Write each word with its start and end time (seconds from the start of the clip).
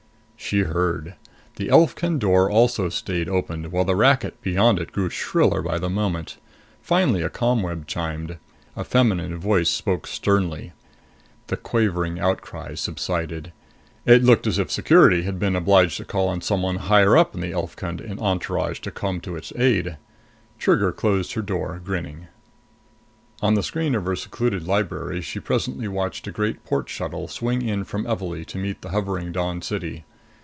She 0.43 0.61
heard. 0.61 1.13
The 1.57 1.69
Elfkund 1.69 2.17
door 2.19 2.49
also 2.49 2.89
stayed 2.89 3.29
open, 3.29 3.65
while 3.65 3.85
the 3.85 3.95
racket 3.95 4.41
beyond 4.41 4.79
it 4.79 4.91
grew 4.91 5.09
shriller 5.09 5.61
by 5.61 5.77
the 5.79 5.89
moment. 5.89 6.39
Finally 6.81 7.21
a 7.21 7.29
ComWeb 7.29 7.85
chimed. 7.87 8.37
A 8.75 8.83
feminine 8.83 9.37
voice 9.37 9.69
spoke 9.69 10.07
sternly. 10.07 10.73
The 11.47 11.55
Quavering 11.57 12.19
outcries 12.19 12.81
subsided. 12.81 13.53
It 14.05 14.23
looked 14.25 14.45
as 14.47 14.57
if 14.59 14.69
Security 14.71 15.21
had 15.21 15.37
been 15.39 15.55
obliged 15.55 15.95
to 15.97 16.05
call 16.05 16.27
on 16.27 16.41
someone 16.41 16.77
higher 16.77 17.15
up 17.15 17.33
in 17.35 17.39
the 17.39 17.53
Elfkund 17.53 18.01
entourage 18.19 18.79
to 18.81 18.91
come 18.91 19.21
to 19.21 19.35
its 19.37 19.53
aid. 19.55 19.95
Trigger 20.57 20.91
closed 20.91 21.33
her 21.33 21.43
door 21.43 21.79
grinning. 21.81 22.27
On 23.41 23.53
the 23.53 23.63
screen 23.63 23.93
of 23.95 24.05
her 24.05 24.15
secluded 24.17 24.67
library, 24.67 25.21
she 25.21 25.39
presently 25.39 25.87
watched 25.87 26.27
a 26.27 26.31
great 26.31 26.65
port 26.65 26.89
shuttle 26.89 27.27
swing 27.29 27.61
in 27.61 27.83
from 27.85 28.05
Evalee 28.05 28.43
to 28.47 28.57
meet 28.57 28.81
the 28.81 28.89
hovering 28.89 29.31
Dawn 29.31 29.61
City. 29.61 30.03